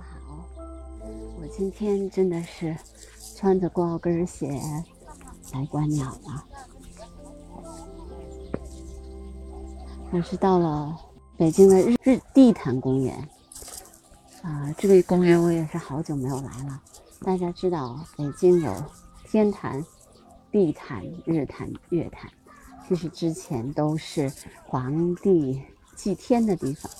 [0.00, 0.44] 好，
[1.40, 2.76] 我今天真的是
[3.36, 4.60] 穿着高跟鞋
[5.52, 6.44] 来观鸟了。
[10.10, 10.98] 我是到了
[11.36, 13.28] 北京的日日地坛公园
[14.42, 16.82] 啊，这个公园我也是好久没有来了。
[17.22, 18.74] 大家知道北京有
[19.24, 19.84] 天坛、
[20.50, 22.30] 地坛、日坛、月坛，
[22.88, 24.32] 其实之前都是
[24.66, 25.62] 皇帝
[25.94, 26.90] 祭天的地方。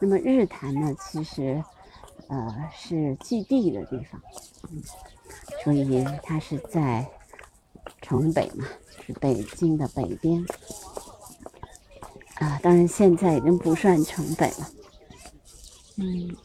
[0.00, 1.62] 那么日坛呢，其实。
[2.26, 4.20] 呃，是祭地的地方，
[4.70, 4.82] 嗯，
[5.64, 7.08] 所以它是在
[8.02, 8.66] 城北嘛，
[9.06, 10.44] 是北京的北边
[12.34, 12.58] 啊。
[12.62, 14.70] 当然现在已经不算城北了，
[15.96, 16.36] 嗯，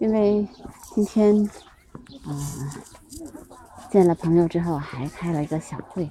[0.00, 0.46] 因为
[0.94, 1.48] 今天
[2.24, 2.82] 啊
[3.90, 6.10] 见了朋友之后，还开了一个小会，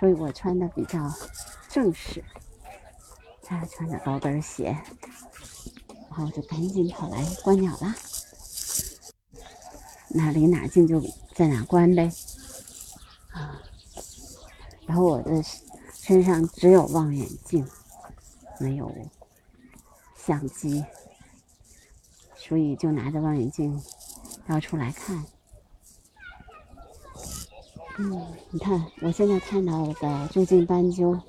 [0.00, 1.12] 所以我穿的比较
[1.68, 2.24] 正式。
[3.48, 4.76] 他穿着高跟鞋，
[6.10, 7.94] 然后就赶紧跑来观鸟了。
[10.08, 11.00] 哪离哪近就
[11.32, 12.10] 在哪观呗。
[13.32, 13.62] 啊，
[14.86, 15.40] 然后我的
[15.92, 17.64] 身上只有望远镜，
[18.58, 18.92] 没有
[20.16, 20.84] 相机，
[22.34, 23.80] 所以就拿着望远镜
[24.48, 25.24] 到处来看。
[27.98, 31.20] 嗯，你看我现在看到的朱颈斑鸠。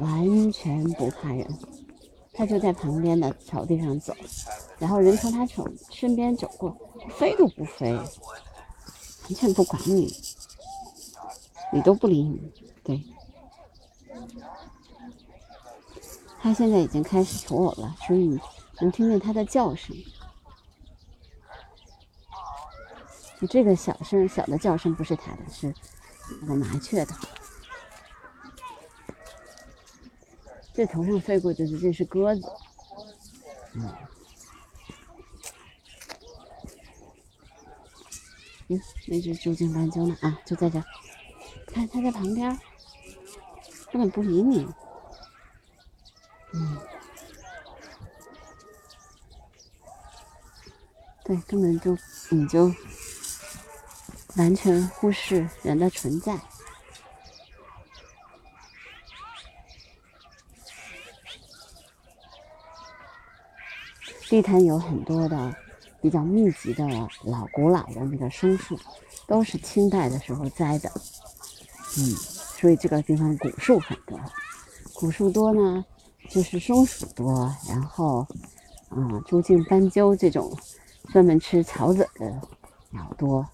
[0.00, 1.46] 完全不怕人，
[2.32, 4.14] 它就在旁边的草地上走，
[4.78, 6.76] 然后人从它手身边走过，
[7.16, 10.12] 飞都不飞，完全不管你，
[11.72, 12.52] 你都不理你。
[12.82, 13.04] 对，
[16.40, 18.40] 它现在已经开始求偶了，所以
[18.80, 19.96] 能听见它的叫声。
[23.40, 25.74] 就这个小声小的叫声不是它的，是
[26.40, 27.14] 那个麻雀的。
[30.74, 32.42] 这头上飞过去的这是鸽子，
[33.74, 33.94] 嗯，
[39.06, 40.16] 那只朱颈斑鸠呢？
[40.22, 40.84] 啊，就在这儿，
[41.66, 42.58] 看它在旁边，
[43.92, 44.66] 根本不理你，
[46.54, 46.78] 嗯，
[51.24, 51.98] 对，根本就
[52.30, 52.72] 你就
[54.36, 56.40] 完全忽视人的存在。
[64.32, 65.54] 地坛有很多的
[66.00, 66.88] 比较密集的
[67.24, 68.78] 老古老的那个松树，
[69.26, 70.90] 都是清代的时候栽的，
[71.98, 74.18] 嗯，所以这个地方古树很多。
[74.94, 75.84] 古树多呢，
[76.30, 78.26] 就是松鼠多，然后，
[78.88, 80.50] 嗯，朱颈斑鸠这种
[81.10, 82.40] 专门吃草籽的
[82.88, 83.46] 鸟多，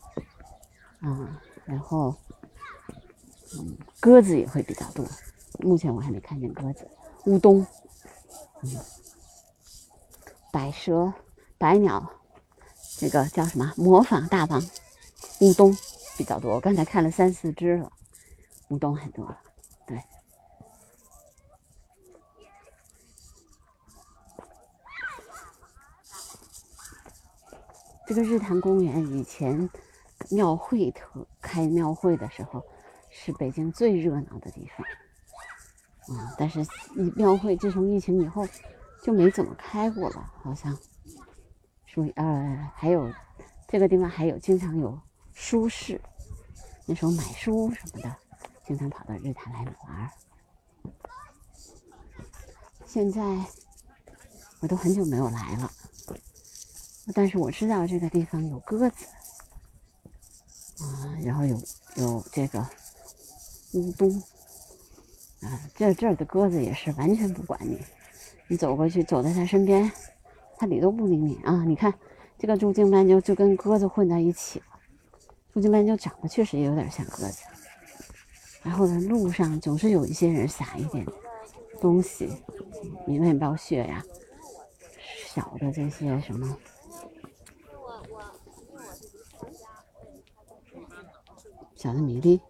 [1.00, 2.14] 啊，然后，
[3.58, 5.04] 嗯，鸽子也会比较多。
[5.58, 6.88] 目前我还没看见鸽子，
[7.24, 7.66] 乌冬，
[8.62, 8.70] 嗯。
[10.58, 11.14] 百蛇、
[11.56, 12.10] 百鸟，
[12.98, 13.72] 这个叫什么？
[13.76, 14.60] 模仿大王
[15.40, 15.72] 乌冬
[16.16, 16.52] 比较多。
[16.52, 17.92] 我刚才看了三四只了，
[18.70, 19.40] 乌冬很多了。
[19.86, 20.02] 对，
[28.08, 29.70] 这个日坛公园以前
[30.28, 32.64] 庙会特开庙会的时候，
[33.10, 34.84] 是北京最热闹的地方。
[36.08, 36.66] 嗯，但是
[37.14, 38.44] 庙会自从疫情以后。
[39.02, 40.76] 就没怎么开过了，好像，
[41.86, 43.10] 所以呃，还有
[43.66, 45.00] 这个地方还有经常有
[45.32, 46.00] 书市，
[46.84, 48.16] 那时候买书什么的，
[48.66, 50.10] 经常跑到日坛来玩。
[52.86, 53.20] 现在
[54.60, 55.70] 我都很久没有来了，
[57.14, 59.06] 但是我知道这个地方有鸽子，
[60.82, 61.60] 啊，然后有
[61.96, 62.66] 有这个
[63.74, 64.10] 乌冬，
[65.42, 67.78] 啊，这这儿的鸽子也是完全不管你。
[68.48, 69.90] 你走过去，走在它身边，
[70.56, 71.64] 它理都不理你啊！
[71.66, 71.92] 你看，
[72.38, 74.64] 这个朱颈斑鸠就跟鸽子混在一起了。
[75.52, 77.42] 朱颈斑鸠长得确实也有点像鸽子。
[78.62, 81.06] 然后呢，路上总是有一些人撒一点
[81.80, 82.42] 东西，
[83.06, 84.02] 米面包屑呀，
[85.26, 86.56] 小的这些什么，
[91.76, 92.40] 小的米粒，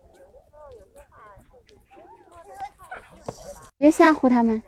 [3.76, 4.62] 别吓唬他们。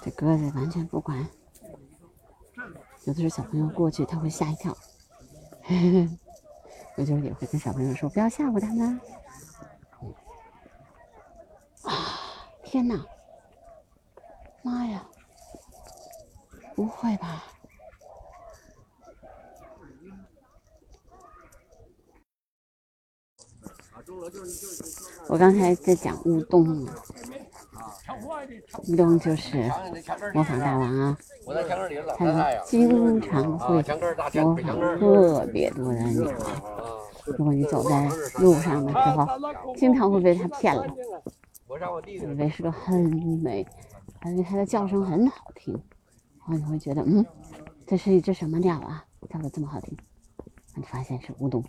[0.00, 1.26] 这鸽子完全不管，
[3.04, 4.76] 有的时候小朋友过去，他会吓一跳。
[6.96, 9.00] 有时候也会跟小朋友说：“不要吓唬他们。”
[11.82, 11.92] 啊！
[12.62, 13.04] 天哪！
[14.62, 15.06] 妈呀！
[16.74, 17.44] 不会吧？
[25.28, 26.86] 我刚才在讲乌冬，
[28.88, 29.70] 乌冬就是
[30.32, 31.18] 模仿大王啊，
[32.16, 33.82] 他经常会
[34.40, 36.32] 模仿特别多的鸟。
[37.26, 38.08] 如果你走在
[38.38, 39.26] 路上的时候，
[39.76, 40.86] 经常会被它骗了，
[42.06, 42.98] 以为是个很
[43.42, 43.66] 美，
[44.20, 45.74] 而且它的叫声很好听，
[46.38, 47.24] 然后你会觉得，嗯，
[47.86, 49.04] 这是一只什么鸟啊？
[49.28, 49.94] 叫的这么好听，
[50.74, 51.62] 你发现是乌冬。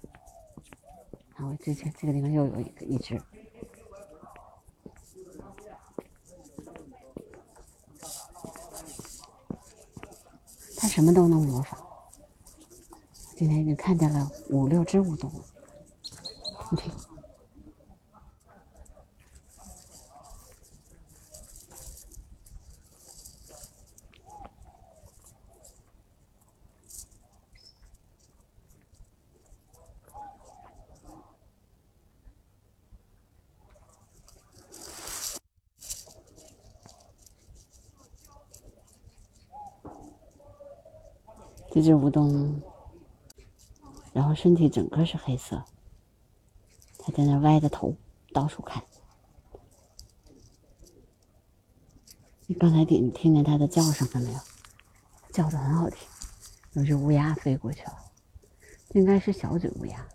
[1.35, 3.21] 然后之前这个地方又有一个一只。
[10.89, 11.79] 什么都能模仿。
[13.37, 15.31] 今天已经看见了五六只乌冬，
[16.71, 16.91] 你听。
[41.79, 42.61] 这只乌冬，
[44.11, 45.63] 然后身体整个是黑色，
[46.97, 47.95] 它在那歪着头
[48.33, 48.83] 到处看。
[52.47, 54.39] 你刚才听你听见它的叫声了没有？
[55.31, 55.99] 叫的很好听。
[56.73, 58.11] 有只乌鸦飞过去了，
[58.89, 60.05] 应该是小嘴乌鸦。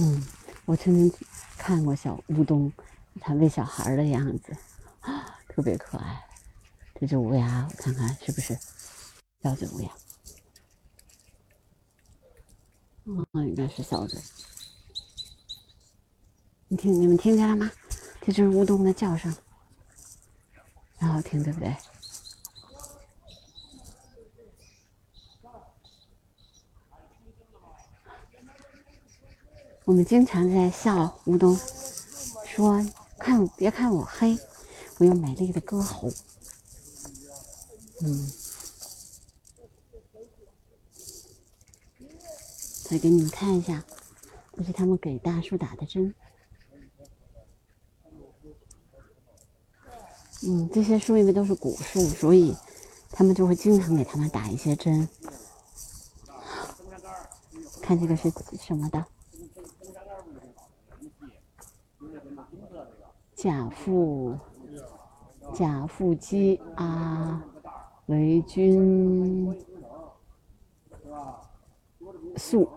[0.00, 0.22] 嗯，
[0.66, 1.10] 我曾经
[1.56, 2.70] 看过小乌冬，
[3.22, 4.54] 它喂小孩的样子，
[5.48, 6.25] 特别可爱。
[6.98, 8.58] 这只乌鸦，我看看是不是
[9.42, 9.90] 小嘴乌鸦？
[13.04, 14.18] 嗯，应该是小嘴。
[16.68, 17.70] 你听，你们听见了吗？
[18.22, 19.36] 这就是乌冬的叫声，
[20.96, 21.76] 很好听，对不对？
[29.84, 31.54] 我们经常在笑乌冬，
[32.46, 32.84] 说
[33.20, 34.36] ：“看，别看我黑，
[34.98, 36.10] 我有美丽的歌喉。”
[38.02, 38.30] 嗯，
[42.84, 43.82] 再给你们看一下，
[44.52, 46.14] 这是他们给大树打的针。
[50.46, 52.54] 嗯，这些树因为都是古树，所以
[53.10, 55.08] 他们就会经常给他们打一些针。
[57.80, 59.04] 看这个是什么的？
[63.34, 64.38] 甲腹
[65.54, 67.42] 甲腹鸡啊。
[68.06, 69.52] 维菌
[72.36, 72.68] 素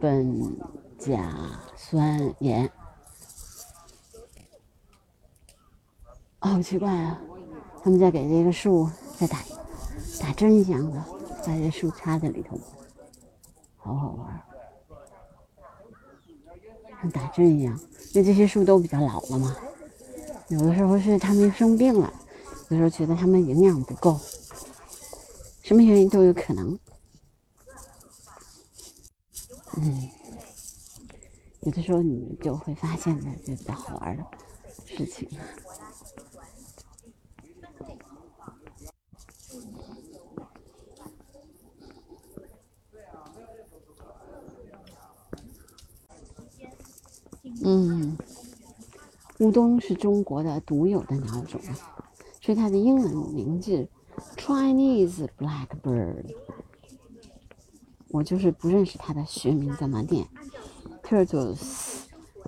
[0.00, 0.50] 苯
[0.98, 2.70] 甲酸盐，
[6.38, 7.20] 好奇怪啊！
[7.82, 8.88] 他们在给这个树
[9.18, 9.38] 在打
[10.22, 11.04] 打针一样的，
[11.46, 12.58] 把这树插在里头，
[13.76, 14.42] 好好玩，
[17.02, 17.78] 像打针一样。
[18.14, 19.54] 因为这些树都比较老了嘛，
[20.48, 22.10] 有的时候是它们生病了。
[22.70, 24.20] 有时候觉得它们营养不够，
[25.62, 26.78] 什么原因都有可能。
[29.76, 30.10] 嗯，
[31.60, 34.24] 有的时候你就会发现的就比较好玩的
[34.84, 35.28] 事情。
[47.64, 48.16] 嗯，
[49.38, 51.60] 乌冬是中国的独有的鸟种。
[52.48, 53.86] 所以它的英文名字
[54.38, 56.34] Chinese Blackbird，
[58.08, 60.26] 我就是不认识它的学名怎么念
[61.02, 61.58] ，Turtles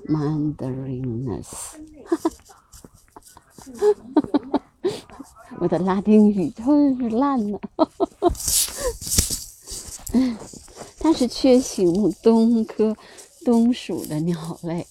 [0.06, 1.48] Mandarinus，
[5.58, 7.60] 我的拉丁语真是烂了，
[10.98, 12.96] 它是雀形目冬科
[13.44, 14.86] 冬属的鸟类，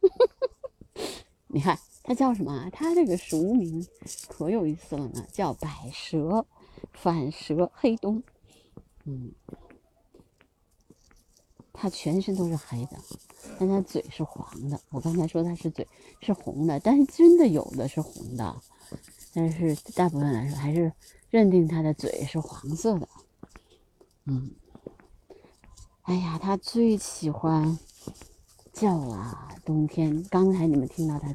[1.48, 1.78] 你看。
[2.04, 2.68] 它叫什么？
[2.72, 3.86] 它这个俗名
[4.28, 6.44] 可有意思了呢，叫百蛇
[6.92, 8.22] 反蛇黑冬。
[9.04, 9.32] 嗯，
[11.72, 12.98] 它全身都是黑的，
[13.58, 14.80] 但它嘴是黄的。
[14.90, 15.86] 我刚才说它是嘴
[16.20, 18.60] 是红的，但是真的有的是红的，
[19.32, 20.92] 但是大部分来说还是
[21.30, 23.08] 认定它的嘴是黄色的。
[24.24, 24.50] 嗯，
[26.02, 27.78] 哎呀，它最喜欢
[28.72, 30.24] 叫啊，冬天。
[30.30, 31.32] 刚才你们听到它。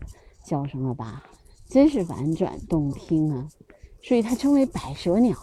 [0.47, 1.21] 叫声了吧？
[1.67, 3.49] 真是婉转动听啊！
[4.01, 5.35] 所以它称为百舌鸟。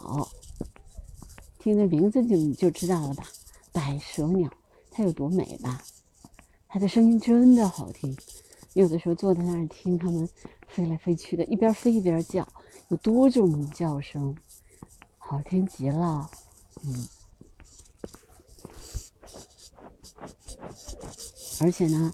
[1.59, 3.25] 听这名字就就知道了吧？
[3.71, 4.51] 百舌鸟，
[4.91, 5.83] 它有多美吧？
[6.67, 8.17] 它的声音真的好听。
[8.73, 10.27] 有的时候坐在那儿听它们
[10.67, 12.49] 飞来飞去的，一边飞一边叫，
[12.89, 14.35] 有多种叫声，
[15.19, 16.31] 好听极了。
[16.83, 17.07] 嗯。
[21.61, 22.13] 而且呢，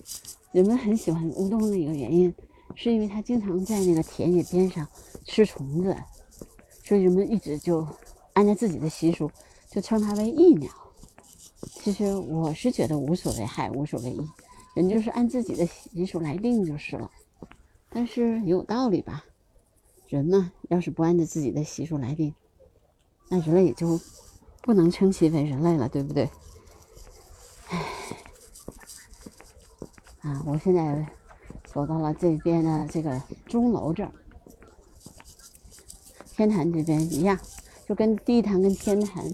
[0.53, 2.35] 人们很喜欢乌冬的一个原因，
[2.83, 4.89] 是因为它经常在那个田野边上
[5.27, 5.95] 吃虫子，
[6.83, 7.87] 所以人们一直就
[8.33, 9.31] 按照自己的习俗，
[9.69, 10.73] 就称它为益鸟。
[11.61, 14.27] 其实我是觉得无所谓害，无所谓益，
[14.75, 17.11] 人就是按自己的习俗来定就是了。
[17.91, 19.27] 但是也有道理吧？
[20.09, 22.35] 人呢，要是不按照自己的习俗来定，
[23.29, 24.01] 那人类也就
[24.63, 26.31] 不能称其为人类了，对不对？
[27.69, 27.85] 唉，
[30.23, 31.07] 啊，我现在
[31.73, 34.13] 走到了这边的这个钟楼这儿，
[36.35, 37.39] 天坛这边一样，
[37.87, 39.25] 就跟地坛跟天坛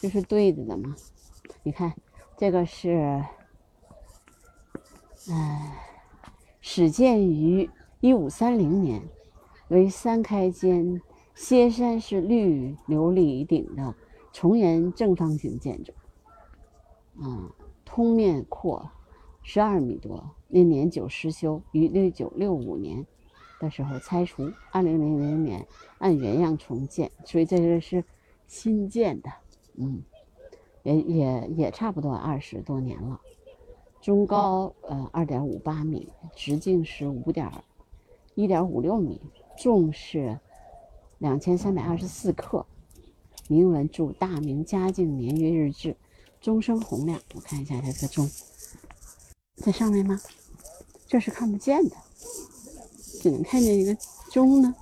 [0.00, 0.94] 就是对着的嘛。
[1.62, 1.92] 你看，
[2.36, 3.24] 这个是，
[5.28, 5.84] 唉，
[6.60, 7.68] 始建于。
[8.02, 9.02] 一五三零年，
[9.68, 11.02] 为三开间
[11.34, 13.94] 歇山式绿琉璃顶的
[14.32, 15.92] 重檐正方形建筑，
[17.20, 17.52] 啊，
[17.84, 18.90] 通面阔
[19.42, 20.30] 十二米多。
[20.50, 23.06] 那年久失修，于一九六五年
[23.58, 25.66] 的时候拆除，二零零零年
[25.98, 28.04] 按原样重建，所以这个是
[28.46, 29.30] 新建的，
[29.76, 30.02] 嗯，
[30.82, 33.20] 也也也差不多二十多年了。
[34.00, 37.50] 中高呃二点五八米，直径是五点。
[38.34, 39.20] 一点五六米，
[39.58, 40.38] 重是
[41.18, 42.64] 两千三百二十四克。
[43.48, 45.96] 铭文注：大明嘉靖年月日志，
[46.40, 47.20] 钟声洪亮。
[47.34, 48.30] 我看一下它的钟，
[49.56, 50.18] 在上面吗？
[51.10, 51.96] 这是看不见的，
[53.20, 53.96] 只能看见一个
[54.30, 54.72] 钟呢。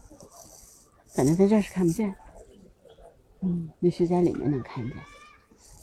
[1.08, 2.14] 反正在这是看不见。
[3.40, 4.94] 嗯，必须在里面能看见。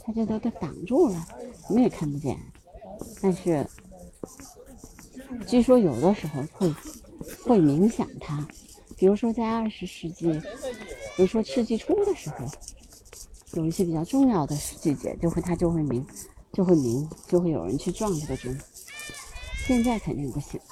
[0.04, 1.28] 它这都都挡住了，
[1.68, 2.38] 我们也看不见。
[3.20, 3.68] 但是
[5.48, 6.72] 据说有的时候会。
[7.44, 8.48] 会冥想它，
[8.98, 10.32] 比如说在二十世纪，
[11.16, 12.46] 比如说世纪初的时候，
[13.54, 16.06] 有一些比较重要的季节，就会它就会冥，
[16.52, 18.56] 就会冥，就会有人去撞这个钟。
[19.66, 20.66] 现在肯定不行了。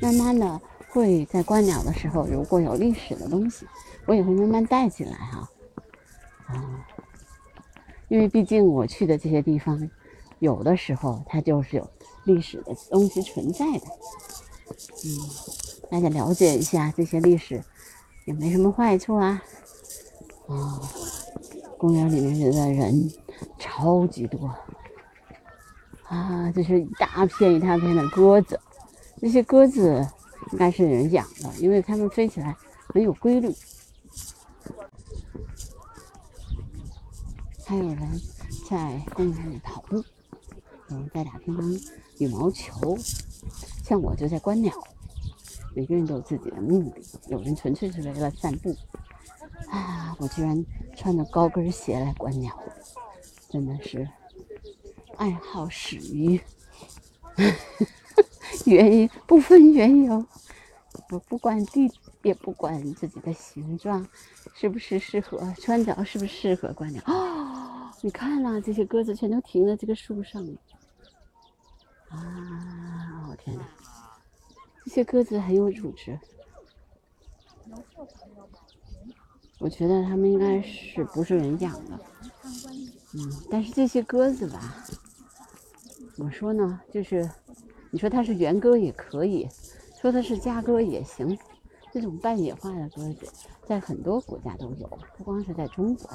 [0.00, 3.66] 慢慢的会在观鸟的时候，如果有历史的东西，
[4.04, 5.48] 我也会慢慢带进来哈。
[6.46, 6.86] 啊。
[8.08, 9.88] 因为毕竟我去的这些地方，
[10.40, 11.90] 有的时候它就是有
[12.24, 13.86] 历史的东西存在的。
[15.04, 15.08] 嗯，
[15.90, 17.64] 大家了解一下这些历史，
[18.26, 19.42] 也没什么坏处啊。
[20.48, 20.80] 啊，
[21.78, 23.10] 公园里面现在人
[23.58, 24.52] 超级多
[26.04, 28.58] 啊，这是一大片一大片的鸽子，
[29.20, 30.06] 这些鸽子
[30.52, 32.56] 应该是人养的，因为它们飞起来
[32.88, 33.54] 很有规律。
[37.64, 38.20] 还有人
[38.68, 39.96] 在公园里跑步，
[40.88, 41.80] 有人在打乒乓
[42.18, 42.98] 羽毛球，
[43.82, 44.72] 像我就在观鸟。
[45.74, 48.76] 每个人都有自己的目的，有人纯粹是为了散步。
[49.70, 50.64] 啊，我居然
[50.96, 52.56] 穿着高跟鞋来观鸟，
[53.48, 54.08] 真的是
[55.16, 56.40] 爱好始于
[58.66, 60.24] 原因不分缘由，
[61.10, 61.90] 我不管地，
[62.22, 64.06] 也不管自己的形状
[64.54, 67.02] 是不是适合穿着，是不是适合观鸟。
[67.06, 70.52] 哦 你看啦，这些鸽子全都停在这个树上了。
[72.08, 73.64] 啊，我天哪！
[74.84, 76.18] 这些鸽子很有组织。
[79.58, 81.98] 我觉得它们应该是不是人养的。
[83.14, 84.84] 嗯，但是这些鸽子吧，
[86.16, 86.80] 怎么说呢？
[86.90, 87.28] 就是
[87.90, 89.48] 你说它是原鸽也可以，
[90.00, 91.38] 说它是家鸽也行。
[91.92, 93.28] 这种半野化的鸽子
[93.66, 96.10] 在很多国家都有，不光是在中国。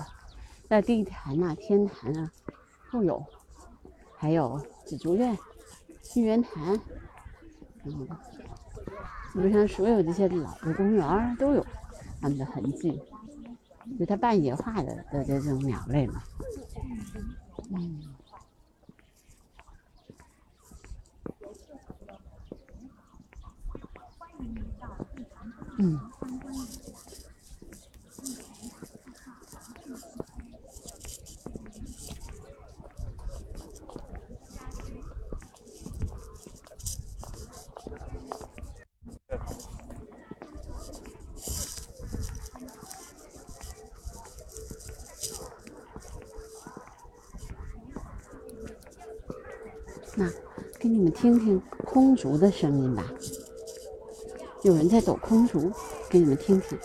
[0.68, 2.32] 在地坛呐、天坛啊
[2.92, 3.24] 都有，
[4.18, 5.38] 还有紫竹院、
[6.16, 6.82] 玉渊潭，
[7.86, 8.08] 嗯，
[9.34, 11.64] 基本上所有这些老的公园都有
[12.20, 13.00] 它们的痕迹，
[14.00, 16.24] 就它半野化的的这种鸟类嘛，
[17.72, 18.16] 嗯，
[25.80, 26.17] 嗯。
[50.20, 50.28] 那
[50.80, 53.06] 给你们听听空竹的声音吧，
[54.64, 55.72] 有人在抖空竹，
[56.10, 56.76] 给你们听听。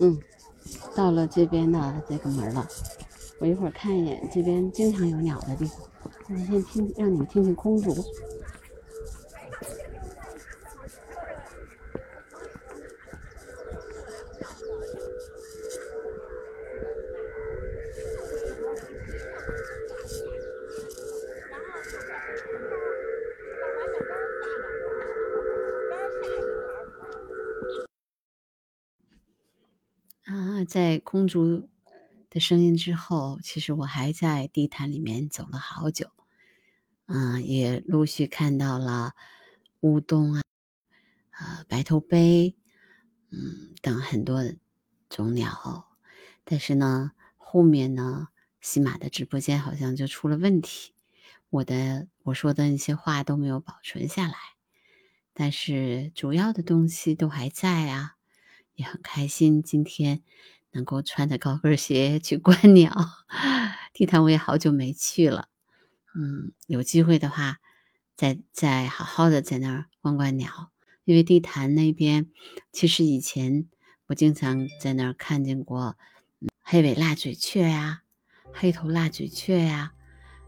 [0.00, 0.18] 嗯，
[0.96, 2.66] 到了这边的这个门了，
[3.38, 5.78] 我一会儿看一眼这边经常有鸟的地方。
[6.28, 7.94] 我先听，让你们听听空竹。
[30.70, 31.68] 在空竹
[32.30, 36.12] 的声音之后，其实我还在地毯里面走了好久，
[37.06, 39.14] 嗯，也陆续看到了
[39.80, 40.42] 乌冬啊，
[41.32, 42.54] 呃，白头鹎，
[43.30, 44.44] 嗯，等很多
[45.08, 45.88] 种鸟。
[46.44, 48.28] 但是呢，后面呢，
[48.60, 50.92] 喜马的直播间好像就出了问题，
[51.48, 54.36] 我的我说的那些话都没有保存下来，
[55.34, 58.18] 但是主要的东西都还在啊。
[58.76, 60.22] 也很开心，今天
[60.72, 62.92] 能够穿着高跟鞋去观 鸟。
[63.92, 65.48] 地坛我也好久没去了，
[66.14, 67.58] 嗯，有机会的话，
[68.16, 70.70] 再再好好的在那儿观观鸟。
[71.04, 72.28] 因为地坛那边，
[72.70, 73.66] 其实以前
[74.06, 75.96] 我经常在那儿看见过
[76.60, 78.02] 黑尾蜡嘴雀呀、
[78.52, 79.92] 黑头蜡嘴雀呀，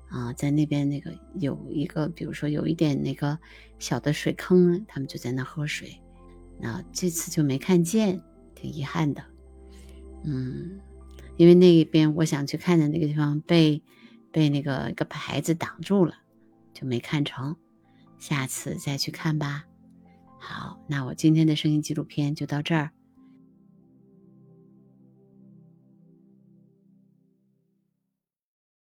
[0.08, 3.40] 啊，在那边那个有一个，比如说有一点那个
[3.80, 6.00] 小的水坑，他们就在那喝水。
[6.60, 8.22] 那这次就没看见，
[8.54, 9.31] 挺遗憾的。
[10.24, 10.80] 嗯，
[11.36, 13.82] 因为那边我想去看的那个地方被
[14.30, 16.14] 被那个一个牌子挡住了，
[16.72, 17.56] 就没看成。
[18.18, 19.64] 下次再去看吧。
[20.38, 22.90] 好，那我今天的声音纪录片就到这儿。